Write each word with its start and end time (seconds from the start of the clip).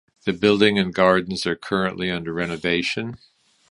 The 0.25 0.33
building 0.33 0.79
and 0.79 0.91
gardens 0.91 1.45
are 1.45 1.55
currently 1.55 2.09
under 2.09 2.33
renovation. 2.33 3.19